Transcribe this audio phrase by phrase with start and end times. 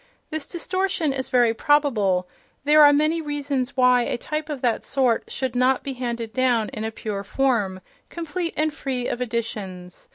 [0.31, 2.27] This distortion is very probable:
[2.63, 6.69] there are many reasons why a type of that sort should not be handed down
[6.69, 10.09] in a pure form, complete and free of additions.